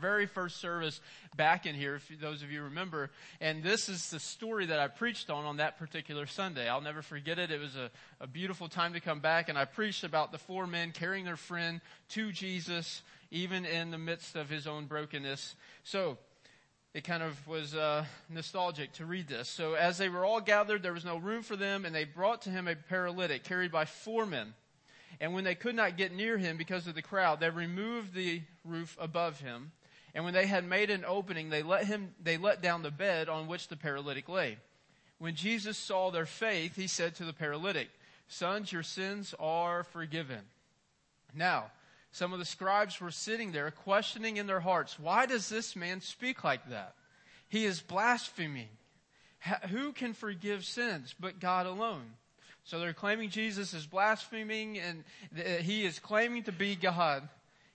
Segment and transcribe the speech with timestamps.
[0.00, 1.00] very first service
[1.36, 3.10] back in here, if those of you remember.
[3.40, 6.68] And this is the story that I preached on on that particular Sunday.
[6.68, 7.50] I'll never forget it.
[7.50, 7.90] It was a,
[8.20, 11.36] a beautiful time to come back, and I preached about the four men carrying their
[11.36, 11.80] friend
[12.10, 15.54] to Jesus, even in the midst of his own brokenness.
[15.84, 16.18] So,
[16.94, 19.48] it kind of was uh, nostalgic to read this.
[19.48, 22.42] So, as they were all gathered, there was no room for them, and they brought
[22.42, 24.54] to him a paralytic carried by four men.
[25.20, 28.42] And when they could not get near him because of the crowd, they removed the
[28.64, 29.72] roof above him.
[30.14, 33.28] And when they had made an opening, they let him, they let down the bed
[33.28, 34.58] on which the paralytic lay.
[35.18, 37.88] When Jesus saw their faith, he said to the paralytic,
[38.28, 40.40] Sons, your sins are forgiven.
[41.34, 41.70] Now,
[42.12, 46.00] some of the scribes were sitting there questioning in their hearts, why does this man
[46.00, 46.94] speak like that?
[47.48, 48.68] He is blaspheming.
[49.70, 52.04] Who can forgive sins but God alone?
[52.64, 55.04] So they're claiming Jesus is blaspheming and
[55.34, 57.28] uh, he is claiming to be God.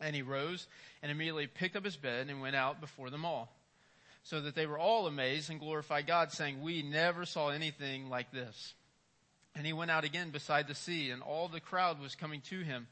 [0.00, 0.66] And he rose
[1.02, 3.52] and immediately picked up his bed and went out before them all.
[4.24, 8.32] So that they were all amazed and glorified God, saying, We never saw anything like
[8.32, 8.74] this.
[9.54, 12.60] And he went out again beside the sea, and all the crowd was coming to
[12.60, 12.88] him.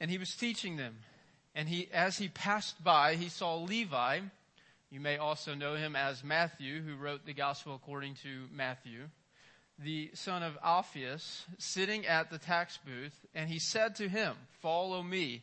[0.00, 0.96] And he was teaching them.
[1.54, 4.20] And he, as he passed by, he saw Levi.
[4.90, 9.08] You may also know him as Matthew, who wrote the gospel according to Matthew
[9.78, 15.02] the son of Alphaeus, sitting at the tax booth, and he said to him, Follow
[15.02, 15.42] me.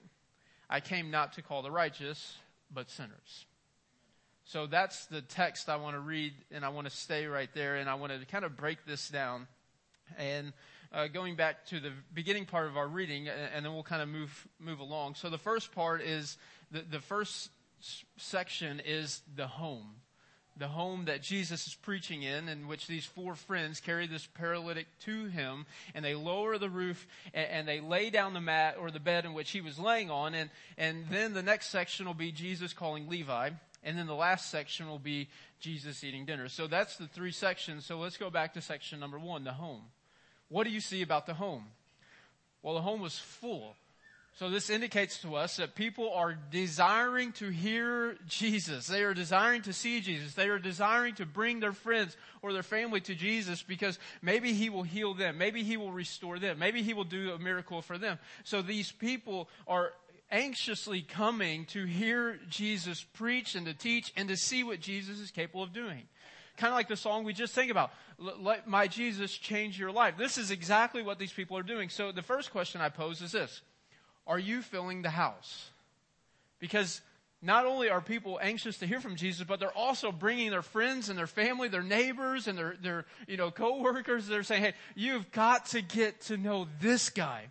[0.71, 2.37] I came not to call the righteous,
[2.73, 3.45] but sinners.
[4.45, 7.75] So that's the text I want to read, and I want to stay right there,
[7.75, 9.47] and I want to kind of break this down.
[10.17, 10.53] And
[10.93, 14.07] uh, going back to the beginning part of our reading, and then we'll kind of
[14.07, 15.15] move move along.
[15.15, 16.37] So the first part is
[16.71, 17.49] the the first
[18.17, 19.95] section is the home
[20.57, 24.87] the home that Jesus is preaching in, in which these four friends carry this paralytic
[25.05, 28.91] to him, and they lower the roof and, and, they lay down the mat or
[28.91, 32.13] the bed in which he was laying on, and, and then the next section will
[32.13, 33.49] be Jesus calling Levi,
[33.83, 35.29] and then the last section will be
[35.59, 36.49] Jesus eating dinner.
[36.49, 37.85] So that's the three sections.
[37.85, 39.83] So let's go back to section number one, the home.
[40.49, 41.65] What do you see about the home?
[42.61, 43.75] Well, the home was full.
[44.35, 48.87] So this indicates to us that people are desiring to hear Jesus.
[48.87, 50.33] They are desiring to see Jesus.
[50.33, 54.69] They are desiring to bring their friends or their family to Jesus because maybe He
[54.69, 55.37] will heal them.
[55.37, 56.59] Maybe He will restore them.
[56.59, 58.19] Maybe He will do a miracle for them.
[58.43, 59.91] So these people are
[60.31, 65.29] anxiously coming to hear Jesus preach and to teach and to see what Jesus is
[65.29, 66.03] capable of doing.
[66.57, 67.91] Kind of like the song we just sang about.
[68.17, 70.15] Let my Jesus change your life.
[70.17, 71.89] This is exactly what these people are doing.
[71.89, 73.61] So the first question I pose is this.
[74.27, 75.69] Are you filling the house?
[76.59, 77.01] Because
[77.41, 81.09] not only are people anxious to hear from Jesus, but they're also bringing their friends
[81.09, 84.27] and their family, their neighbors and their, their, you know, coworkers.
[84.27, 87.47] They're saying, hey, you've got to get to know this guy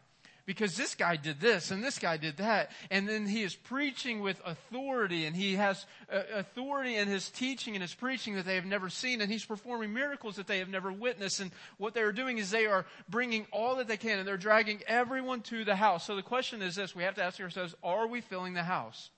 [0.50, 2.72] because this guy did this and this guy did that.
[2.90, 7.76] And then he is preaching with authority and he has uh, authority in his teaching
[7.76, 10.68] and his preaching that they have never seen and he's performing miracles that they have
[10.68, 11.38] never witnessed.
[11.38, 14.36] And what they are doing is they are bringing all that they can and they're
[14.36, 16.04] dragging everyone to the house.
[16.04, 19.10] So the question is this, we have to ask ourselves, are we filling the house?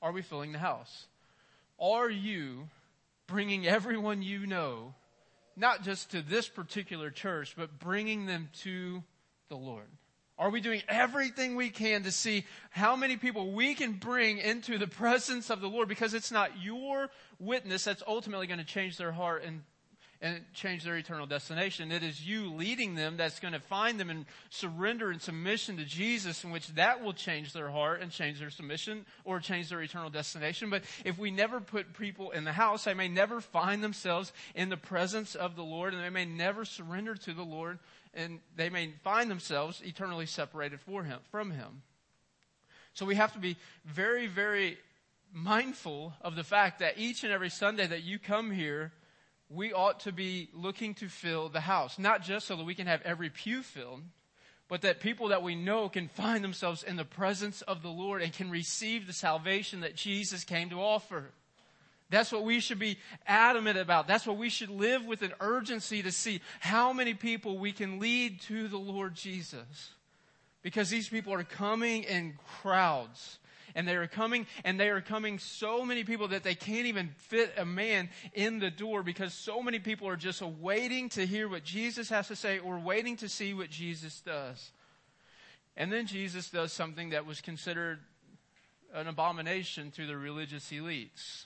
[0.00, 1.04] Are we filling the house?
[1.78, 2.70] Are you
[3.26, 4.94] bringing everyone you know,
[5.54, 9.02] not just to this particular church, but bringing them to
[9.50, 9.84] the Lord?
[10.40, 14.78] Are we doing everything we can to see how many people we can bring into
[14.78, 15.86] the presence of the Lord?
[15.86, 19.60] Because it's not your witness that's ultimately going to change their heart and,
[20.22, 21.92] and change their eternal destination.
[21.92, 25.84] It is you leading them that's going to find them and surrender and submission to
[25.84, 29.82] Jesus in which that will change their heart and change their submission or change their
[29.82, 30.70] eternal destination.
[30.70, 34.70] But if we never put people in the house, they may never find themselves in
[34.70, 37.78] the presence of the Lord and they may never surrender to the Lord
[38.14, 41.82] and they may find themselves eternally separated him, from him.
[42.94, 44.78] So we have to be very, very
[45.32, 48.92] mindful of the fact that each and every Sunday that you come here,
[49.48, 51.98] we ought to be looking to fill the house.
[51.98, 54.02] Not just so that we can have every pew filled,
[54.68, 58.22] but that people that we know can find themselves in the presence of the Lord
[58.22, 61.30] and can receive the salvation that Jesus came to offer.
[62.10, 64.08] That's what we should be adamant about.
[64.08, 68.00] That's what we should live with an urgency to see how many people we can
[68.00, 69.94] lead to the Lord Jesus.
[70.62, 73.38] Because these people are coming in crowds
[73.74, 77.10] and they are coming and they are coming so many people that they can't even
[77.16, 81.48] fit a man in the door because so many people are just waiting to hear
[81.48, 84.72] what Jesus has to say or waiting to see what Jesus does.
[85.76, 88.00] And then Jesus does something that was considered
[88.92, 91.44] an abomination to the religious elites.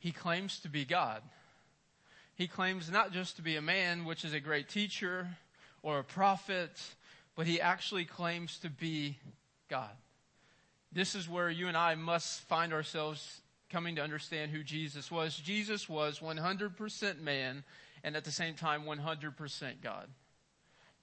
[0.00, 1.22] He claims to be God.
[2.34, 5.28] He claims not just to be a man, which is a great teacher
[5.82, 6.70] or a prophet,
[7.36, 9.18] but he actually claims to be
[9.68, 9.90] God.
[10.90, 15.36] This is where you and I must find ourselves coming to understand who Jesus was.
[15.36, 17.62] Jesus was 100% man
[18.02, 20.08] and at the same time 100% God.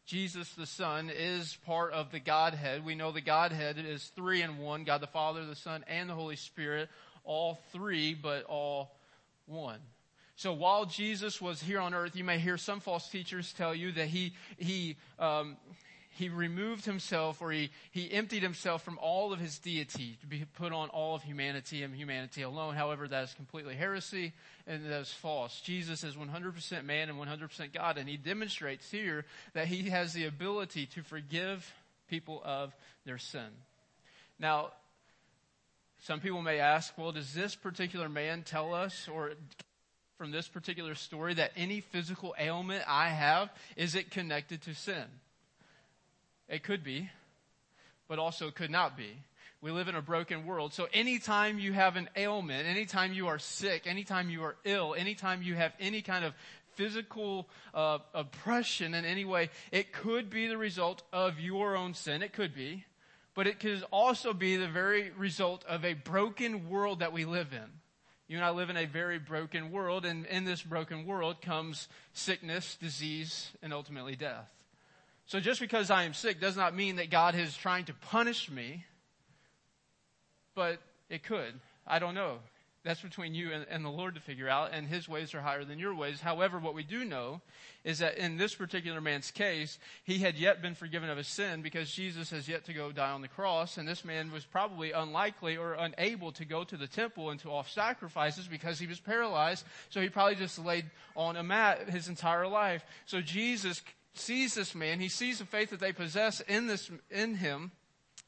[0.07, 2.85] Jesus the Son is part of the Godhead.
[2.85, 6.15] We know the Godhead is three in one God the Father, the Son, and the
[6.15, 6.89] Holy Spirit.
[7.27, 8.95] All three, but all
[9.45, 9.79] one.
[10.37, 13.91] So while Jesus was here on earth, you may hear some false teachers tell you
[13.93, 15.57] that he, he, um,
[16.11, 20.45] he removed himself or he, he emptied himself from all of his deity to be
[20.55, 22.75] put on all of humanity and humanity alone.
[22.75, 24.33] However, that is completely heresy
[24.67, 25.59] and that is false.
[25.59, 30.25] Jesus is 100% man and 100% God and he demonstrates here that he has the
[30.25, 31.73] ability to forgive
[32.09, 32.75] people of
[33.05, 33.49] their sin.
[34.39, 34.69] Now,
[35.99, 39.31] some people may ask, well, does this particular man tell us or
[40.17, 45.03] from this particular story that any physical ailment I have, is it connected to sin?
[46.49, 47.09] It could be,
[48.07, 49.17] but also it could not be.
[49.61, 50.73] We live in a broken world.
[50.73, 55.41] So anytime you have an ailment, anytime you are sick, anytime you are ill, anytime
[55.41, 56.33] you have any kind of
[56.75, 62.21] physical uh, oppression in any way, it could be the result of your own sin.
[62.21, 62.85] It could be.
[63.37, 67.53] But it could also be the very result of a broken world that we live
[67.53, 67.69] in.
[68.27, 71.87] You and I live in a very broken world, and in this broken world comes
[72.13, 74.49] sickness, disease, and ultimately death.
[75.27, 78.49] So just because I am sick does not mean that God is trying to punish
[78.49, 78.85] me,
[80.55, 81.59] but it could.
[81.85, 82.39] I don't know.
[82.87, 85.65] That's between you and, and, the Lord to figure out, and His ways are higher
[85.65, 86.21] than your ways.
[86.21, 87.41] However, what we do know
[87.83, 91.61] is that in this particular man's case, he had yet been forgiven of his sin
[91.61, 94.93] because Jesus has yet to go die on the cross, and this man was probably
[94.93, 99.01] unlikely or unable to go to the temple and to offer sacrifices because he was
[99.01, 102.85] paralyzed, so he probably just laid on a mat his entire life.
[103.05, 103.81] So Jesus
[104.13, 107.71] sees this man, he sees the faith that they possess in this, in him,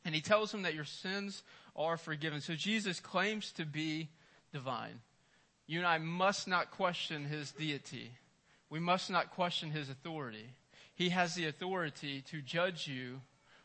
[0.04, 1.44] and he tells him that your sins
[1.78, 2.42] are forgiven.
[2.42, 4.10] So Jesus claims to be
[4.52, 5.02] divine.
[5.68, 8.12] You and I must not question his deity.
[8.70, 10.46] We must not question his authority.
[10.96, 13.22] He has the authority to judge you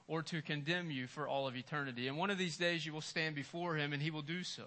[0.07, 2.09] or to condemn you for all of eternity.
[2.09, 4.65] And one of these days you will stand before him and he will do so.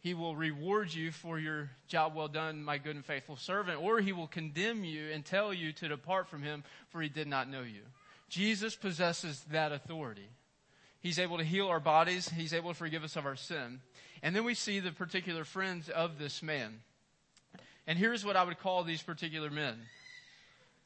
[0.00, 4.00] He will reward you for your job well done, my good and faithful servant, or
[4.00, 7.48] he will condemn you and tell you to depart from him, for he did not
[7.48, 7.80] know you.
[8.28, 10.28] Jesus possesses that authority.
[11.00, 12.28] He's able to heal our bodies.
[12.28, 13.80] He's able to forgive us of our sin.
[14.24, 16.80] And then we see the particular friends of this man.
[17.86, 19.76] And here's what I would call these particular men.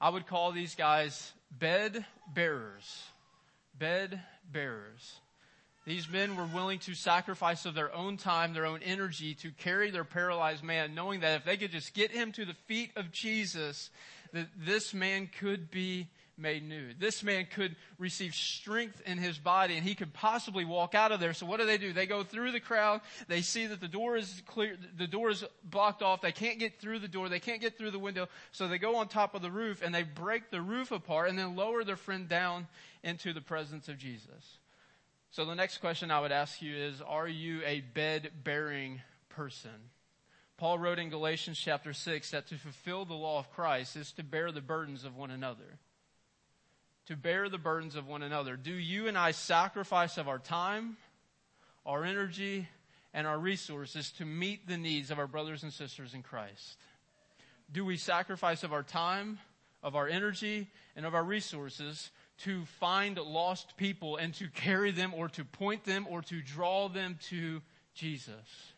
[0.00, 2.04] I would call these guys bed
[2.34, 3.04] bearers.
[3.78, 4.20] Bed
[4.52, 5.20] bearers.
[5.86, 9.92] These men were willing to sacrifice of their own time, their own energy to carry
[9.92, 13.12] their paralyzed man, knowing that if they could just get him to the feet of
[13.12, 13.90] Jesus,
[14.32, 16.94] that this man could be made new.
[16.98, 21.20] This man could receive strength in his body and he could possibly walk out of
[21.20, 21.34] there.
[21.34, 21.92] So what do they do?
[21.92, 23.00] They go through the crowd.
[23.26, 26.20] They see that the door is clear, the door is blocked off.
[26.20, 27.28] They can't get through the door.
[27.28, 28.28] They can't get through the window.
[28.52, 31.38] So they go on top of the roof and they break the roof apart and
[31.38, 32.68] then lower their friend down
[33.02, 34.58] into the presence of Jesus.
[35.30, 39.90] So the next question I would ask you is, are you a bed bearing person?
[40.58, 44.24] Paul wrote in Galatians chapter 6 that to fulfill the law of Christ is to
[44.24, 45.78] bear the burdens of one another.
[47.08, 48.56] To bear the burdens of one another.
[48.56, 50.96] Do you and I sacrifice of our time,
[51.84, 52.68] our energy,
[53.14, 56.76] and our resources to meet the needs of our brothers and sisters in Christ?
[57.72, 59.38] Do we sacrifice of our time,
[59.82, 65.12] of our energy, and of our resources to find lost people and to carry them
[65.14, 67.60] or to point them or to draw them to
[67.94, 68.74] Jesus.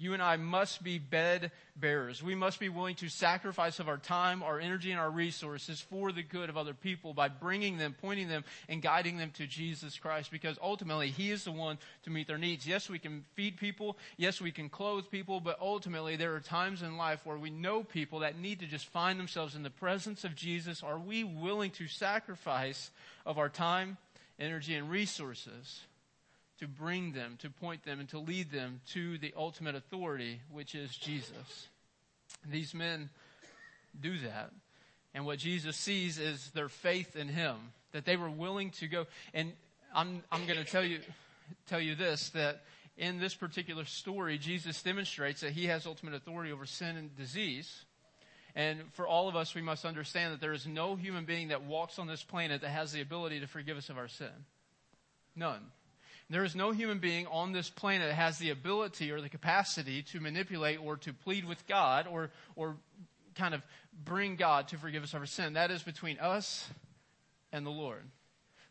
[0.00, 2.22] You and I must be bed bearers.
[2.22, 6.12] We must be willing to sacrifice of our time, our energy, and our resources for
[6.12, 9.98] the good of other people by bringing them, pointing them, and guiding them to Jesus
[9.98, 12.64] Christ because ultimately He is the one to meet their needs.
[12.64, 13.98] Yes, we can feed people.
[14.16, 17.82] Yes, we can clothe people, but ultimately there are times in life where we know
[17.82, 20.84] people that need to just find themselves in the presence of Jesus.
[20.84, 22.92] Are we willing to sacrifice
[23.26, 23.96] of our time,
[24.38, 25.80] energy, and resources
[26.58, 30.74] to bring them, to point them, and to lead them to the ultimate authority, which
[30.74, 31.68] is Jesus.
[32.50, 33.10] These men
[34.00, 34.50] do that.
[35.14, 37.56] And what Jesus sees is their faith in Him,
[37.92, 39.06] that they were willing to go.
[39.32, 39.52] And
[39.94, 41.00] I'm, I'm going to tell you,
[41.66, 42.62] tell you this, that
[42.96, 47.84] in this particular story, Jesus demonstrates that He has ultimate authority over sin and disease.
[48.54, 51.64] And for all of us, we must understand that there is no human being that
[51.64, 54.26] walks on this planet that has the ability to forgive us of our sin.
[55.36, 55.60] None.
[56.30, 60.02] There is no human being on this planet that has the ability or the capacity
[60.04, 62.76] to manipulate or to plead with God or, or
[63.34, 63.62] kind of
[64.04, 65.54] bring God to forgive us of our sin.
[65.54, 66.68] That is between us
[67.50, 68.04] and the Lord.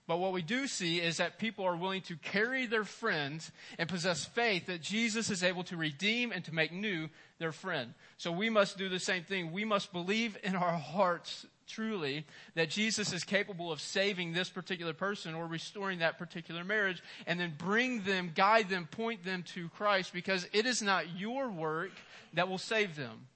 [0.08, 3.90] But what we do see is that people are willing to carry their friends and
[3.90, 7.10] possess faith that Jesus is able to redeem and to make new
[7.40, 7.94] their friend.
[8.18, 9.52] So we must do the same thing.
[9.52, 14.94] We must believe in our hearts truly that Jesus is capable of saving this particular
[14.94, 19.70] person or restoring that particular marriage and then bring them, guide them, point them to
[19.70, 21.92] Christ because it is not your work
[22.34, 23.28] that will save them.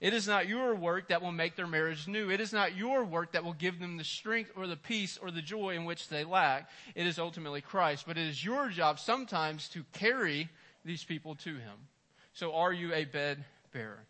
[0.00, 2.30] It is not your work that will make their marriage new.
[2.30, 5.30] It is not your work that will give them the strength or the peace or
[5.30, 6.70] the joy in which they lack.
[6.94, 8.04] It is ultimately Christ.
[8.06, 10.48] But it is your job sometimes to carry
[10.86, 11.88] these people to Him.
[12.32, 14.06] So are you a bed bearer?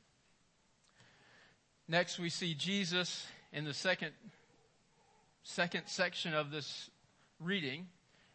[1.88, 4.12] Next, we see Jesus in the second,
[5.42, 6.90] second section of this
[7.38, 7.88] reading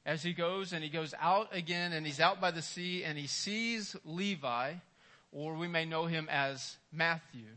[0.06, 3.18] as he goes and he goes out again and he's out by the sea and
[3.18, 4.74] he sees Levi,
[5.32, 7.48] or we may know him as Matthew.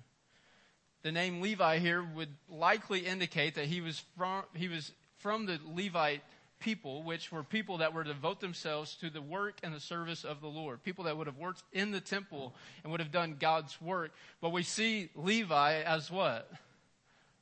[1.02, 5.58] The name Levi here would likely indicate that he was from, he was from the
[5.64, 6.22] Levite
[6.60, 10.24] people, which were people that were to devote themselves to the work and the service
[10.24, 10.82] of the Lord.
[10.82, 14.10] People that would have worked in the temple and would have done God's work.
[14.40, 16.50] But we see Levi as what?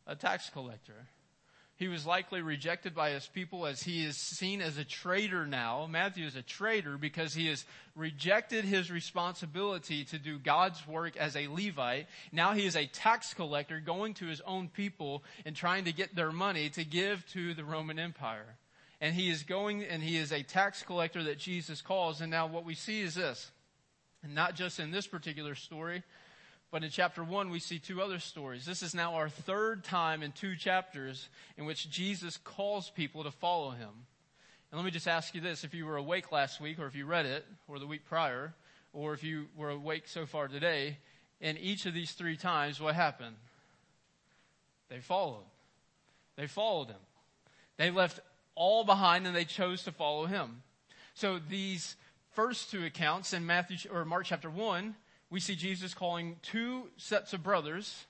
[0.07, 1.07] A tax collector.
[1.79, 5.87] He was likely rejected by his people as he is seen as a traitor now.
[5.87, 11.37] Matthew is a traitor because he has rejected his responsibility to do God's work as
[11.37, 12.07] a Levite.
[12.33, 16.15] Now he is a tax collector going to his own people and trying to get
[16.15, 18.57] their money to give to the Roman Empire.
[18.99, 22.23] And he is going and he is a tax collector that Jesus calls.
[22.23, 23.51] And now what we see is this.
[24.23, 26.03] And not just in this particular story,
[26.71, 28.65] but in chapter 1, we see two other stories.
[28.65, 33.31] This is now our third time in two chapters in which Jesus calls people to
[33.31, 33.91] follow him.
[34.71, 36.97] And let me just ask you this if you were awake last week, or if
[36.97, 38.53] you read it, or the week prior,
[38.93, 40.99] or if you were awake so far today,
[41.41, 43.37] in each of these three times, what happened?
[44.89, 45.45] They followed.
[46.37, 47.01] They followed him.
[47.77, 48.21] They left
[48.55, 50.63] all behind and they chose to follow him.
[51.15, 51.97] So these
[52.33, 54.95] first two accounts in Matthew or Mark chapter 1
[55.31, 58.07] we see Jesus calling two sets of brothers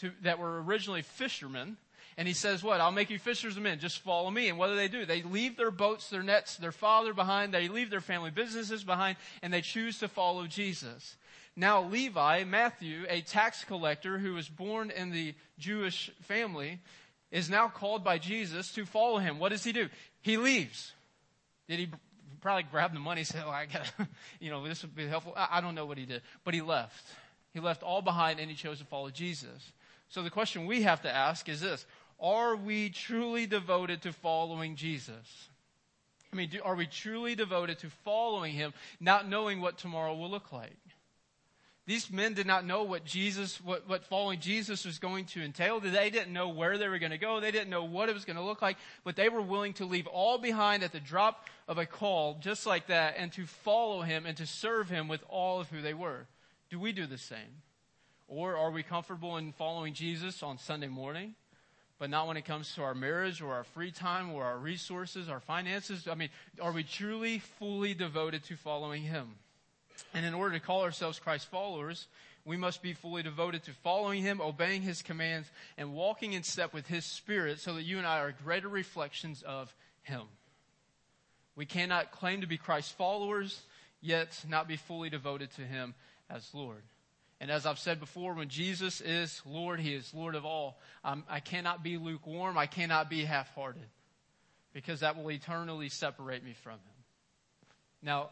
[0.00, 1.76] to, that were originally fishermen.
[2.16, 2.80] And he says, what?
[2.80, 3.78] I'll make you fishers of men.
[3.78, 4.48] Just follow me.
[4.48, 5.06] And what do they do?
[5.06, 7.54] They leave their boats, their nets, their father behind.
[7.54, 11.16] They leave their family businesses behind and they choose to follow Jesus.
[11.54, 16.80] Now Levi, Matthew, a tax collector who was born in the Jewish family,
[17.30, 19.38] is now called by Jesus to follow him.
[19.38, 19.88] What does he do?
[20.20, 20.92] He leaves.
[21.68, 21.88] Did he
[22.40, 23.92] probably grabbed the money, said, oh, I got
[24.40, 25.34] you know, this would be helpful.
[25.36, 27.04] I, I don't know what he did, but he left.
[27.54, 29.72] He left all behind and he chose to follow Jesus.
[30.08, 31.86] So the question we have to ask is this.
[32.20, 35.48] Are we truly devoted to following Jesus?
[36.32, 40.30] I mean, do, are we truly devoted to following him, not knowing what tomorrow will
[40.30, 40.76] look like?
[41.88, 45.80] These men did not know what Jesus, what, what following Jesus was going to entail.
[45.80, 47.40] They didn't know where they were going to go.
[47.40, 49.86] They didn't know what it was going to look like, but they were willing to
[49.86, 54.02] leave all behind at the drop of a call, just like that, and to follow
[54.02, 56.26] him and to serve him with all of who they were.
[56.68, 57.62] Do we do the same?
[58.28, 61.36] Or are we comfortable in following Jesus on Sunday morning,
[61.98, 65.30] but not when it comes to our marriage or our free time or our resources,
[65.30, 66.06] our finances?
[66.06, 66.28] I mean,
[66.60, 69.36] are we truly fully devoted to following him?
[70.14, 72.06] And in order to call ourselves Christ followers,
[72.44, 76.72] we must be fully devoted to following Him, obeying His commands, and walking in step
[76.72, 80.22] with His Spirit so that you and I are greater reflections of Him.
[81.56, 83.60] We cannot claim to be Christ followers,
[84.00, 85.94] yet not be fully devoted to Him
[86.30, 86.82] as Lord.
[87.40, 90.78] And as I've said before, when Jesus is Lord, He is Lord of all.
[91.04, 92.56] I cannot be lukewarm.
[92.56, 93.86] I cannot be half-hearted
[94.72, 97.04] because that will eternally separate me from Him.
[98.02, 98.30] Now,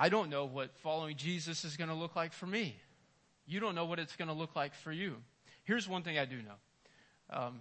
[0.00, 2.76] I don't know what following Jesus is going to look like for me.
[3.48, 5.16] You don't know what it's going to look like for you.
[5.64, 7.36] Here's one thing I do know.
[7.36, 7.60] Um,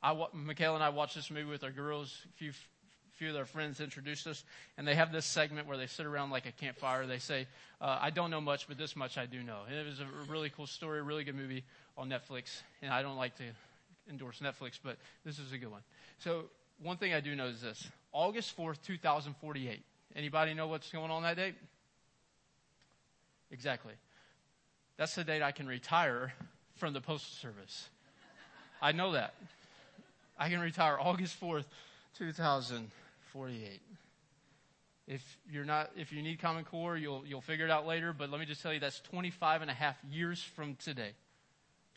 [0.00, 2.16] I, Michaela and I watched this movie with our girls.
[2.28, 2.52] A few,
[3.16, 4.44] few of their friends introduced us,
[4.78, 7.08] and they have this segment where they sit around like a campfire.
[7.08, 7.48] They say,
[7.80, 10.06] uh, "I don't know much, but this much I do know." And it was a
[10.30, 11.64] really cool story, really good movie
[11.98, 12.62] on Netflix.
[12.82, 13.44] And I don't like to
[14.08, 15.82] endorse Netflix, but this is a good one.
[16.18, 16.44] So
[16.80, 19.82] one thing I do know is this: August fourth, two thousand forty-eight.
[20.16, 21.54] Anybody know what's going on that date?
[23.50, 23.94] Exactly.
[24.96, 26.32] That's the date I can retire
[26.76, 27.88] from the Postal Service.
[28.80, 29.34] I know that.
[30.38, 31.64] I can retire August 4th,
[32.18, 33.80] 2048.
[35.06, 38.30] If you're not, if you need Common Core, you'll, you'll figure it out later, but
[38.30, 41.10] let me just tell you that's 25 and a half years from today.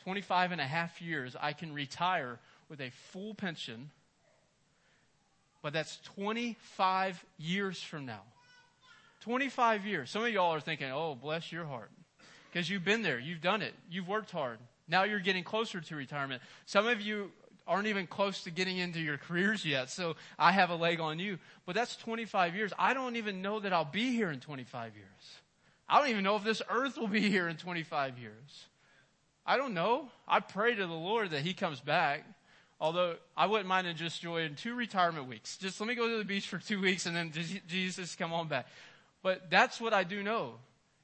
[0.04, 3.90] 25 and a half years, I can retire with a full pension
[5.62, 8.22] but that's 25 years from now.
[9.20, 10.10] 25 years.
[10.10, 11.90] Some of y'all are thinking, oh, bless your heart.
[12.50, 13.18] Because you've been there.
[13.18, 13.74] You've done it.
[13.90, 14.58] You've worked hard.
[14.88, 16.42] Now you're getting closer to retirement.
[16.66, 17.30] Some of you
[17.66, 19.90] aren't even close to getting into your careers yet.
[19.90, 21.38] So I have a leg on you.
[21.66, 22.72] But that's 25 years.
[22.78, 25.06] I don't even know that I'll be here in 25 years.
[25.88, 28.66] I don't even know if this earth will be here in 25 years.
[29.44, 30.10] I don't know.
[30.26, 32.24] I pray to the Lord that He comes back.
[32.80, 35.56] Although I wouldn't mind just enjoying two retirement weeks.
[35.56, 37.32] Just let me go to the beach for two weeks and then
[37.66, 38.68] Jesus come on back.
[39.22, 40.54] But that's what I do know.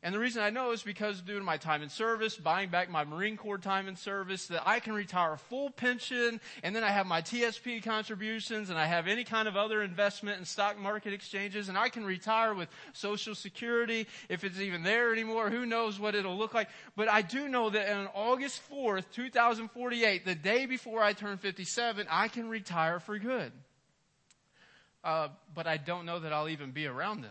[0.05, 2.91] And the reason I know is because due to my time in service, buying back
[2.91, 6.91] my Marine Corps time in service, that I can retire full pension, and then I
[6.91, 11.15] have my TSP contributions, and I have any kind of other investment in stock market
[11.15, 15.99] exchanges, and I can retire with Social Security, if it's even there anymore, who knows
[15.99, 16.69] what it'll look like.
[16.97, 22.07] But I do know that on August 4th, 2048, the day before I turn 57,
[22.11, 23.53] I can retire for good.
[25.03, 27.31] Uh, but I don't know that I'll even be around then.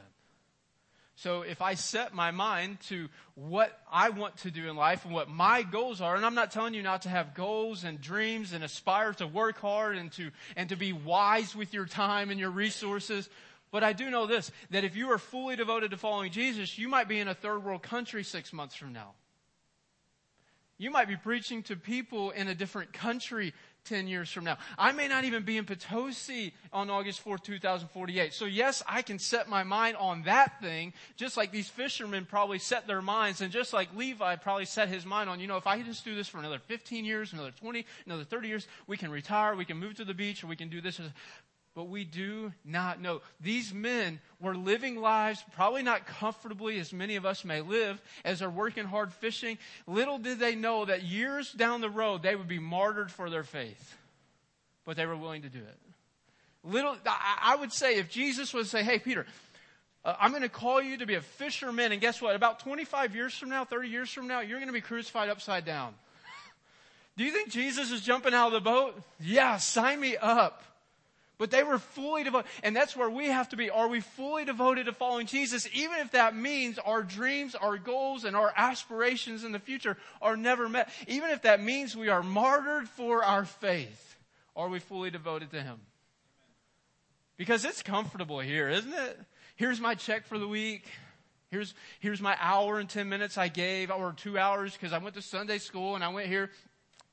[1.15, 5.13] So if I set my mind to what I want to do in life and
[5.13, 8.51] what my goals are, and I'm not telling you not to have goals and dreams
[8.51, 12.39] and aspire to work hard and to, and to be wise with your time and
[12.39, 13.29] your resources,
[13.71, 16.89] but I do know this, that if you are fully devoted to following Jesus, you
[16.89, 19.13] might be in a third world country six months from now.
[20.77, 23.53] You might be preaching to people in a different country
[23.85, 24.57] 10 years from now.
[24.77, 28.33] I may not even be in Potosi on August 4th, 2048.
[28.33, 32.59] So yes, I can set my mind on that thing, just like these fishermen probably
[32.59, 35.67] set their minds, and just like Levi probably set his mind on, you know, if
[35.67, 39.11] I just do this for another 15 years, another 20, another 30 years, we can
[39.11, 40.99] retire, we can move to the beach, or we can do this
[41.75, 43.21] but we do not know.
[43.41, 48.39] These men were living lives, probably not comfortably as many of us may live, as
[48.39, 49.57] they're working hard fishing.
[49.87, 53.43] Little did they know that years down the road they would be martyred for their
[53.43, 53.95] faith.
[54.85, 55.77] But they were willing to do it.
[56.63, 59.25] Little, I would say if Jesus would say, hey, Peter,
[60.05, 62.35] uh, I'm going to call you to be a fisherman, and guess what?
[62.35, 65.65] About 25 years from now, 30 years from now, you're going to be crucified upside
[65.65, 65.93] down.
[67.17, 69.01] Do you think Jesus is jumping out of the boat?
[69.19, 70.63] Yeah, sign me up.
[71.37, 72.47] But they were fully devoted.
[72.61, 73.69] And that's where we have to be.
[73.69, 75.67] Are we fully devoted to following Jesus?
[75.73, 80.37] Even if that means our dreams, our goals, and our aspirations in the future are
[80.37, 80.89] never met.
[81.07, 84.17] Even if that means we are martyred for our faith.
[84.55, 85.79] Are we fully devoted to Him?
[87.37, 89.19] Because it's comfortable here, isn't it?
[89.55, 90.85] Here's my check for the week.
[91.49, 95.15] Here's, here's my hour and 10 minutes I gave, or two hours, because I went
[95.15, 96.49] to Sunday school and I went here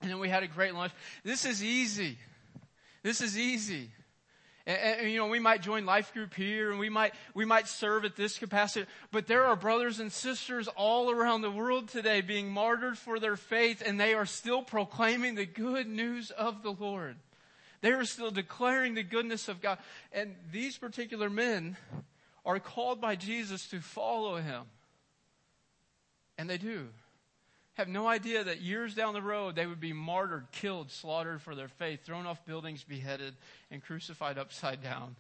[0.01, 0.93] and then we had a great lunch.
[1.25, 2.19] This is easy.
[3.03, 3.91] This is easy.
[4.67, 7.67] And, and, you know, we might join life group here and we might, we might
[7.67, 12.21] serve at this capacity, but there are brothers and sisters all around the world today
[12.21, 16.73] being martyred for their faith and they are still proclaiming the good news of the
[16.73, 17.17] Lord.
[17.81, 19.79] They are still declaring the goodness of God.
[20.13, 21.77] And these particular men
[22.45, 24.65] are called by Jesus to follow him.
[26.37, 26.89] And they do
[27.75, 31.55] have no idea that years down the road they would be martyred, killed, slaughtered for
[31.55, 33.35] their faith, thrown off buildings, beheaded,
[33.71, 35.17] and crucified upside down.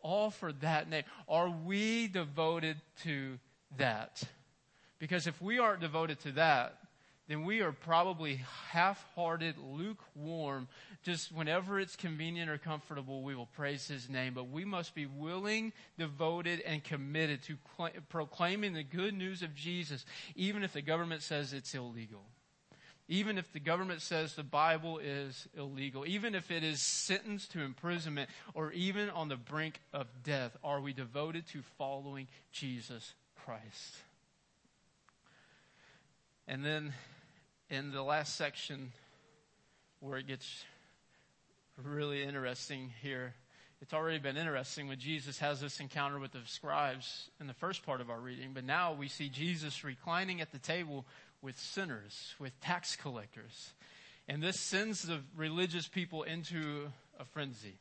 [0.00, 1.04] All for that name.
[1.28, 3.38] Are we devoted to
[3.76, 4.22] that?
[4.98, 6.77] Because if we aren't devoted to that,
[7.28, 10.66] then we are probably half-hearted, lukewarm.
[11.02, 14.32] Just whenever it's convenient or comfortable, we will praise His name.
[14.32, 19.54] But we must be willing, devoted, and committed to cl- proclaiming the good news of
[19.54, 22.24] Jesus, even if the government says it's illegal.
[23.10, 27.60] Even if the government says the Bible is illegal, even if it is sentenced to
[27.60, 33.14] imprisonment, or even on the brink of death, are we devoted to following Jesus
[33.44, 33.96] Christ?
[36.46, 36.94] And then
[37.70, 38.92] in the last section
[40.00, 40.64] where it gets
[41.82, 43.34] really interesting here
[43.80, 47.86] it's already been interesting when Jesus has this encounter with the scribes in the first
[47.86, 51.06] part of our reading, but now we see Jesus reclining at the table
[51.42, 53.72] with sinners, with tax collectors.
[54.26, 56.88] And this sends the religious people into
[57.20, 57.76] a frenzy.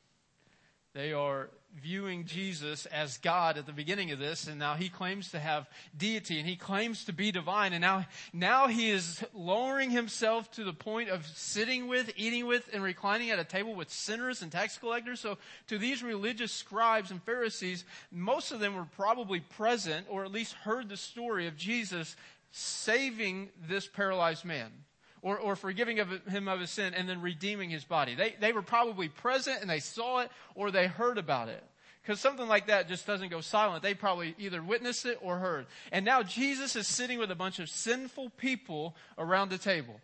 [0.93, 1.49] They are
[1.81, 5.69] viewing Jesus as God at the beginning of this, and now he claims to have
[5.95, 10.63] deity and he claims to be divine, and now, now he is lowering himself to
[10.63, 14.51] the point of sitting with, eating with, and reclining at a table with sinners and
[14.51, 15.19] tax collectors.
[15.19, 15.37] So
[15.67, 20.53] to these religious scribes and Pharisees, most of them were probably present or at least
[20.53, 22.15] heard the story of Jesus
[22.51, 24.71] saving this paralyzed man
[25.21, 28.15] or, or forgiving of him of his sin and then redeeming his body.
[28.15, 31.63] They, they were probably present and they saw it or they heard about it.
[32.01, 33.83] Because something like that just doesn't go silent.
[33.83, 35.65] They probably either witnessed it or heard.
[35.91, 39.99] And now Jesus is sitting with a bunch of sinful people around the table.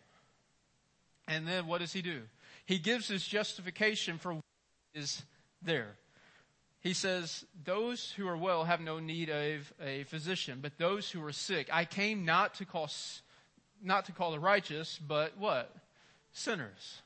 [1.29, 2.23] And then what does he do?
[2.65, 4.43] He gives his justification for what
[4.93, 5.23] is
[5.61, 5.95] there.
[6.81, 11.23] He says, those who are well have no need of a physician, but those who
[11.23, 11.69] are sick.
[11.71, 12.89] I came not to call
[13.83, 15.73] not to call the righteous, but what?
[16.31, 17.01] Sinners.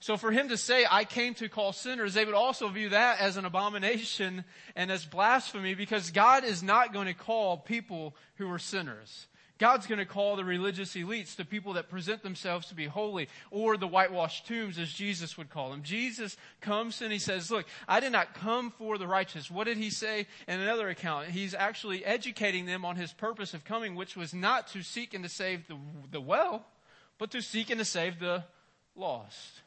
[0.00, 3.20] So for him to say, I came to call sinners, they would also view that
[3.20, 8.50] as an abomination and as blasphemy because God is not going to call people who
[8.50, 9.28] are sinners.
[9.62, 13.28] God's going to call the religious elites, the people that present themselves to be holy,
[13.52, 15.84] or the whitewashed tombs as Jesus would call them.
[15.84, 19.52] Jesus comes and he says, look, I did not come for the righteous.
[19.52, 21.28] What did he say in another account?
[21.28, 25.22] He's actually educating them on his purpose of coming, which was not to seek and
[25.22, 25.76] to save the,
[26.10, 26.66] the well,
[27.16, 28.42] but to seek and to save the
[28.96, 29.60] lost.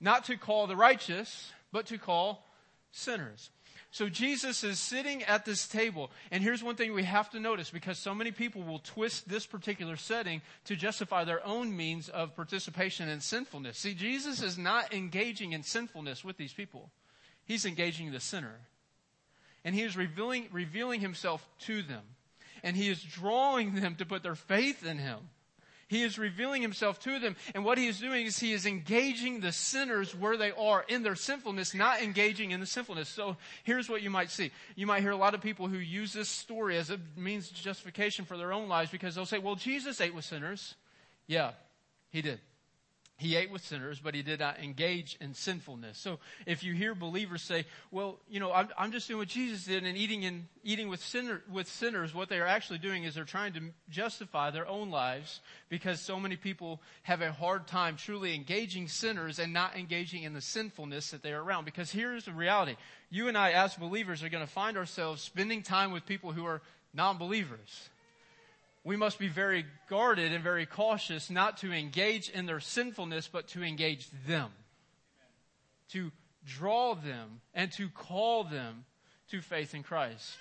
[0.00, 2.46] Not to call the righteous, but to call
[2.92, 3.50] sinners.
[3.92, 6.12] So Jesus is sitting at this table.
[6.30, 9.46] And here's one thing we have to notice because so many people will twist this
[9.46, 13.78] particular setting to justify their own means of participation in sinfulness.
[13.78, 16.90] See, Jesus is not engaging in sinfulness with these people.
[17.44, 18.60] He's engaging the sinner.
[19.64, 22.02] And he is revealing, revealing himself to them.
[22.62, 25.18] And he is drawing them to put their faith in him.
[25.90, 27.34] He is revealing himself to them.
[27.52, 31.02] And what he is doing is he is engaging the sinners where they are in
[31.02, 33.08] their sinfulness, not engaging in the sinfulness.
[33.08, 34.52] So here's what you might see.
[34.76, 37.56] You might hear a lot of people who use this story as a means of
[37.56, 40.76] justification for their own lives because they'll say, well, Jesus ate with sinners.
[41.26, 41.50] Yeah,
[42.10, 42.38] he did.
[43.20, 45.98] He ate with sinners, but he did not engage in sinfulness.
[45.98, 49.66] So if you hear believers say, well, you know, I'm, I'm just doing what Jesus
[49.66, 53.14] did and eating and eating with sinner, with sinners, what they are actually doing is
[53.14, 57.96] they're trying to justify their own lives because so many people have a hard time
[57.96, 61.66] truly engaging sinners and not engaging in the sinfulness that they're around.
[61.66, 62.76] Because here's the reality.
[63.10, 66.46] You and I as believers are going to find ourselves spending time with people who
[66.46, 66.62] are
[66.94, 67.90] non-believers
[68.84, 73.48] we must be very guarded and very cautious not to engage in their sinfulness, but
[73.48, 74.50] to engage them.
[75.90, 76.10] To
[76.46, 78.84] draw them and to call them
[79.30, 80.36] to faith in Christ.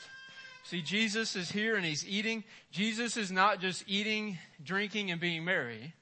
[0.63, 2.43] See, Jesus is here and he's eating.
[2.71, 5.93] Jesus is not just eating, drinking, and being merry.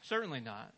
[0.00, 0.72] Certainly not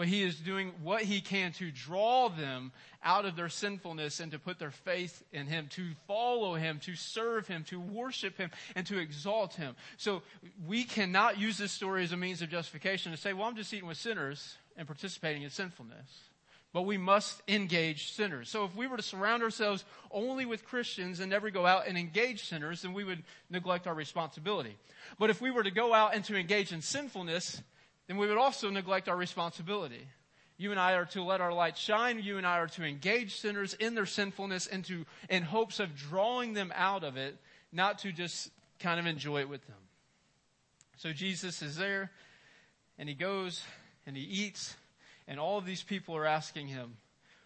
[0.00, 2.72] but he is doing what he can to draw them
[3.04, 6.96] out of their sinfulness and to put their faith in him, to follow him, to
[6.96, 9.76] serve him, to worship him, and to exalt him.
[9.98, 10.22] So
[10.66, 13.74] we cannot use this story as a means of justification to say, well, I'm just
[13.74, 16.08] eating with sinners and participating in sinfulness.
[16.72, 18.48] But we must engage sinners.
[18.48, 21.98] So if we were to surround ourselves only with Christians and never go out and
[21.98, 24.78] engage sinners, then we would neglect our responsibility.
[25.18, 27.60] But if we were to go out and to engage in sinfulness,
[28.10, 30.04] then we would also neglect our responsibility.
[30.56, 32.18] You and I are to let our light shine.
[32.20, 35.94] You and I are to engage sinners in their sinfulness and to, in hopes of
[35.94, 37.36] drawing them out of it,
[37.70, 39.76] not to just kind of enjoy it with them.
[40.96, 42.10] So Jesus is there
[42.98, 43.62] and he goes
[44.08, 44.74] and he eats
[45.28, 46.96] and all of these people are asking him,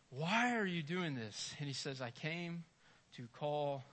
[0.08, 1.52] why are you doing this?
[1.58, 2.64] And he says, I came
[3.16, 3.84] to call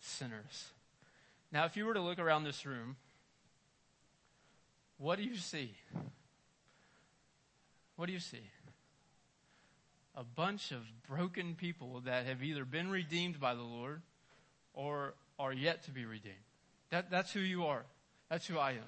[0.00, 0.72] sinners.
[1.52, 2.96] Now, if you were to look around this room,
[4.98, 5.74] what do you see?
[7.96, 8.42] What do you see?
[10.14, 14.02] A bunch of broken people that have either been redeemed by the Lord
[14.74, 16.34] or are yet to be redeemed.
[16.90, 17.84] That, that's who you are.
[18.28, 18.84] That's who I am.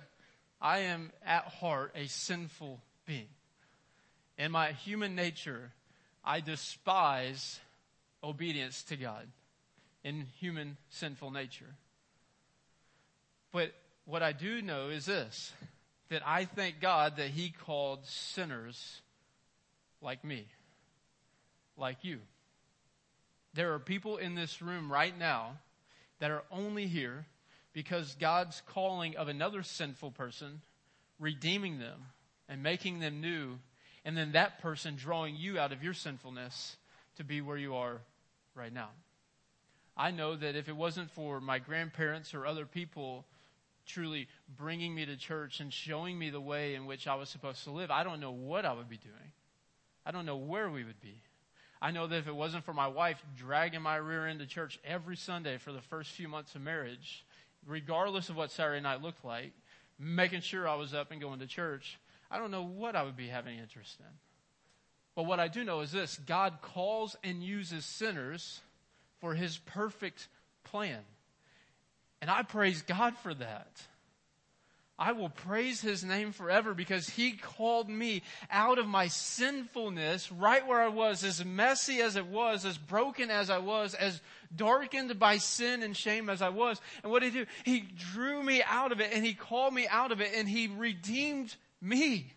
[0.61, 3.29] I am at heart a sinful being.
[4.37, 5.73] In my human nature,
[6.25, 7.61] I despise
[8.23, 9.27] obedience to God
[10.03, 11.77] in human sinful nature.
[13.53, 13.73] But
[14.05, 15.53] what I do know is this
[16.11, 19.01] that I thank God that He called sinners
[20.03, 20.47] like me,
[21.77, 22.19] like you.
[23.55, 25.59] There are people in this room right now
[26.19, 27.27] that are only here
[27.73, 30.61] because God's calling of another sinful person,
[31.19, 32.07] redeeming them
[32.49, 33.59] and making them new,
[34.05, 36.77] and then that person drawing you out of your sinfulness
[37.17, 38.01] to be where you are
[38.55, 38.89] right now.
[39.97, 43.25] I know that if it wasn't for my grandparents or other people
[43.91, 47.65] truly bringing me to church and showing me the way in which I was supposed
[47.65, 49.33] to live, I don't know what I would be doing.
[50.07, 51.21] I don't know where we would be.
[51.83, 54.79] I know that if it wasn't for my wife dragging my rear end to church
[54.85, 57.25] every Sunday for the first few months of marriage,
[57.67, 59.53] regardless of what Saturday night looked like,
[59.99, 61.99] making sure I was up and going to church,
[62.31, 64.07] I don't know what I would be having interest in.
[65.15, 68.61] But what I do know is this God calls and uses sinners
[69.21, 70.29] for his perfect
[70.65, 71.01] plan.
[72.21, 73.69] And I praise God for that.
[75.01, 80.67] I will praise his name forever because he called me out of my sinfulness right
[80.67, 84.21] where I was, as messy as it was, as broken as I was, as
[84.55, 86.83] darkened by sin and shame as I was.
[87.03, 87.47] And what did he do?
[87.65, 90.67] He drew me out of it and he called me out of it and he
[90.69, 92.31] redeemed me.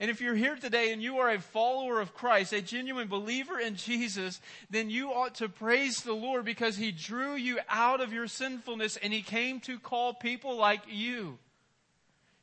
[0.00, 3.58] And if you're here today and you are a follower of Christ, a genuine believer
[3.58, 8.12] in Jesus, then you ought to praise the Lord because He drew you out of
[8.12, 11.38] your sinfulness and He came to call people like you.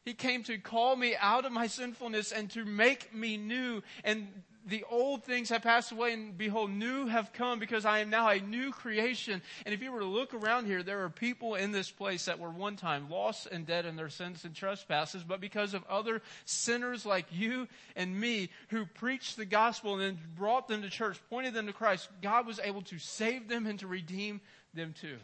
[0.04, 3.82] He came to call me out of my sinfulness and to make me new.
[4.04, 4.28] And
[4.68, 8.30] the old things have passed away and behold, new have come because I am now
[8.30, 9.42] a new creation.
[9.66, 12.40] And if you were to look around here, there are people in this place that
[12.40, 16.22] were one time lost and dead in their sins and trespasses, but because of other
[16.46, 21.20] sinners like you and me who preached the gospel and then brought them to church,
[21.30, 24.42] pointed them to Christ, God was able to save them and to redeem
[24.74, 25.18] them too.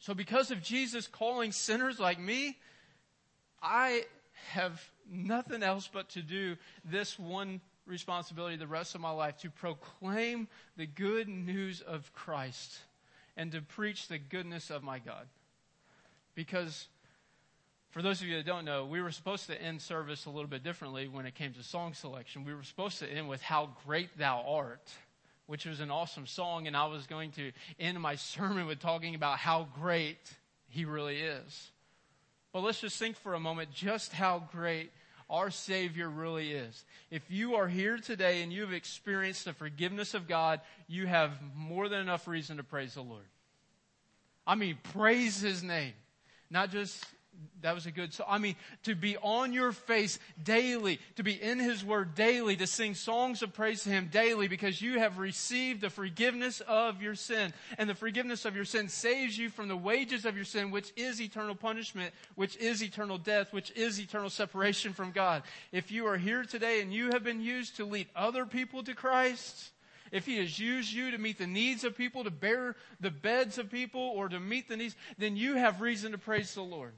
[0.00, 2.58] So because of Jesus calling sinners like me,
[3.62, 4.04] I
[4.48, 9.50] have nothing else but to do this one responsibility the rest of my life to
[9.50, 12.78] proclaim the good news of Christ
[13.36, 15.26] and to preach the goodness of my God.
[16.34, 16.88] Because
[17.90, 20.48] for those of you that don't know, we were supposed to end service a little
[20.48, 22.44] bit differently when it came to song selection.
[22.44, 24.90] We were supposed to end with How Great Thou Art,
[25.46, 29.14] which was an awesome song, and I was going to end my sermon with talking
[29.14, 30.32] about how great
[30.68, 31.70] He really is.
[32.52, 34.90] But let's just think for a moment just how great
[35.32, 36.84] our Savior really is.
[37.10, 41.88] If you are here today and you've experienced the forgiveness of God, you have more
[41.88, 43.24] than enough reason to praise the Lord.
[44.46, 45.94] I mean, praise His name.
[46.50, 47.02] Not just
[47.62, 48.26] that was a good song.
[48.28, 52.66] I mean, to be on your face daily, to be in His Word daily, to
[52.66, 57.14] sing songs of praise to Him daily because you have received the forgiveness of your
[57.14, 57.52] sin.
[57.78, 60.92] And the forgiveness of your sin saves you from the wages of your sin, which
[60.96, 65.42] is eternal punishment, which is eternal death, which is eternal separation from God.
[65.70, 68.94] If you are here today and you have been used to lead other people to
[68.94, 69.70] Christ,
[70.10, 73.56] if he has used you to meet the needs of people, to bear the beds
[73.56, 76.92] of people, or to meet the needs, then you have reason to praise the Lord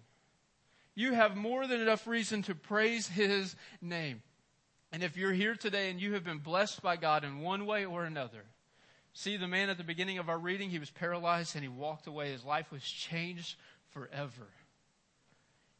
[0.95, 4.23] you have more than enough reason to praise His name.
[4.93, 7.85] And if you're here today and you have been blessed by God in one way
[7.85, 8.45] or another,
[9.13, 12.07] see the man at the beginning of our reading, he was paralyzed and he walked
[12.07, 12.31] away.
[12.31, 13.57] His life was changed
[13.91, 14.47] forever.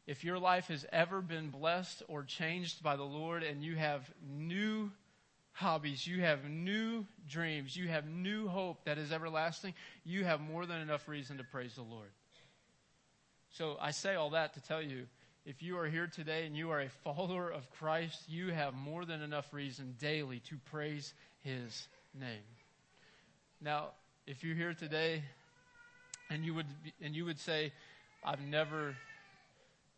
[0.05, 4.09] If your life has ever been blessed or changed by the Lord and you have
[4.21, 4.91] new
[5.53, 9.73] hobbies, you have new dreams, you have new hope that is everlasting,
[10.03, 12.09] you have more than enough reason to praise the Lord.
[13.57, 15.05] So I say all that to tell you
[15.45, 19.05] if you are here today and you are a follower of Christ, you have more
[19.05, 21.87] than enough reason daily to praise his
[22.19, 22.43] name.
[23.61, 23.91] Now,
[24.27, 25.23] if you're here today
[26.29, 26.65] and you would
[27.01, 27.71] and you would say,
[28.25, 28.97] I've never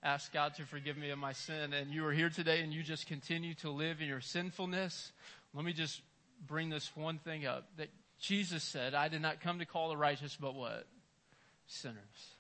[0.04, 2.84] asked God to forgive me of my sin, and you are here today and you
[2.84, 5.12] just continue to live in your sinfulness,
[5.56, 6.02] let me just
[6.46, 7.89] bring this one thing up that
[8.22, 10.86] Jesus said, I did not come to call the righteous, but what?
[11.65, 12.37] Sinners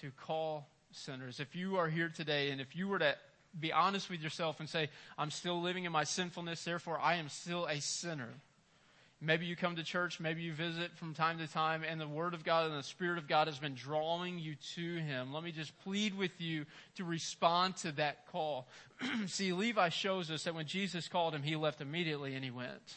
[0.00, 1.40] to call sinners.
[1.40, 3.16] If you are here today and if you were to
[3.58, 7.28] be honest with yourself and say, I'm still living in my sinfulness, therefore I am
[7.28, 8.28] still a sinner.
[9.22, 12.32] Maybe you come to church, maybe you visit from time to time, and the Word
[12.32, 15.34] of God and the Spirit of God has been drawing you to Him.
[15.34, 16.64] Let me just plead with you
[16.96, 18.66] to respond to that call.
[19.26, 22.94] See, Levi shows us that when Jesus called him, he left immediately and he went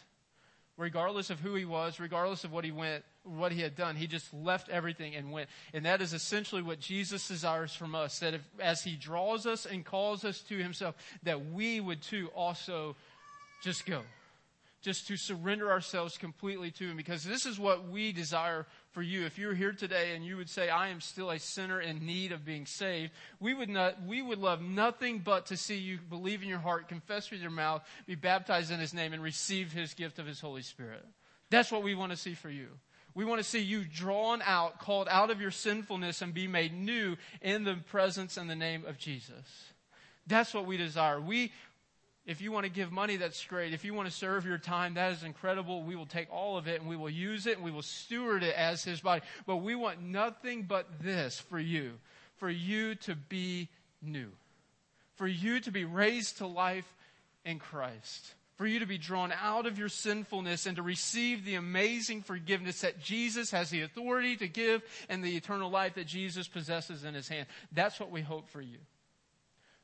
[0.77, 4.07] regardless of who he was, regardless of what he went, what he had done, he
[4.07, 5.49] just left everything and went.
[5.73, 9.65] And that is essentially what Jesus desires from us, that if, as he draws us
[9.65, 12.95] and calls us to himself, that we would too also
[13.63, 14.01] just go.
[14.83, 19.25] Just to surrender ourselves completely to him, because this is what we desire for you.
[19.25, 22.33] If you're here today and you would say, I am still a sinner in need
[22.33, 26.43] of being saved, we would not, we would love nothing but to see you believe
[26.43, 29.93] in your heart, confess with your mouth, be baptized in his name, and receive his
[29.93, 31.05] gift of his Holy Spirit.
[31.49, 32.67] That's what we want to see for you.
[33.15, 36.73] We want to see you drawn out, called out of your sinfulness, and be made
[36.73, 39.71] new in the presence and the name of Jesus.
[40.27, 41.21] That's what we desire.
[41.21, 41.53] We
[42.25, 43.73] If you want to give money, that's great.
[43.73, 45.83] If you want to serve your time, that is incredible.
[45.83, 48.43] We will take all of it and we will use it and we will steward
[48.43, 49.21] it as His body.
[49.45, 51.93] But we want nothing but this for you,
[52.37, 53.67] for you to be
[54.01, 54.29] new,
[55.15, 56.87] for you to be raised to life
[57.43, 61.55] in Christ, for you to be drawn out of your sinfulness and to receive the
[61.55, 66.47] amazing forgiveness that Jesus has the authority to give and the eternal life that Jesus
[66.47, 67.47] possesses in His hand.
[67.73, 68.77] That's what we hope for you.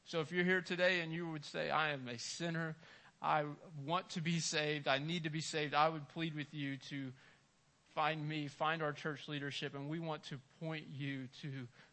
[0.10, 2.76] So if you're here today and you would say, I am a sinner,
[3.22, 3.44] I
[3.86, 7.12] want to be saved, I need to be saved, I would plead with you to
[7.94, 11.52] find me, find our church leadership, and we want to point you to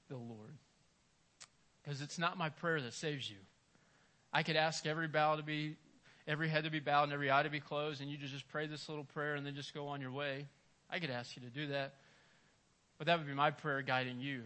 [0.08, 0.56] the Lord.
[1.84, 3.36] Because it's not my prayer that saves you.
[4.32, 5.76] I could ask every bow to be,
[6.26, 8.66] every head to be bowed and every eye to be closed, and you just pray
[8.66, 10.46] this little prayer and then just go on your way.
[10.88, 11.92] I could ask you to do that.
[12.96, 14.44] But that would be my prayer guiding you.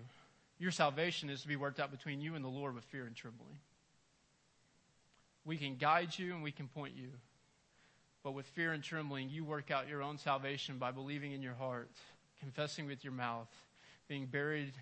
[0.61, 3.17] Your salvation is to be worked out between you and the Lord with fear and
[3.17, 3.59] trembling.
[5.47, 7.09] We can guide you and we can point you.
[8.23, 11.55] But with fear and trembling, you work out your own salvation by believing in your
[11.55, 11.91] heart,
[12.41, 13.49] confessing with your mouth,
[14.07, 14.75] being buried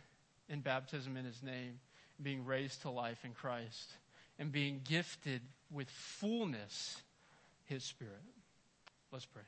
[0.49, 1.79] in baptism in his name,
[2.21, 3.93] being raised to life in Christ,
[4.41, 7.01] and being gifted with fullness
[7.67, 8.15] his spirit.
[9.13, 9.45] Let's pray.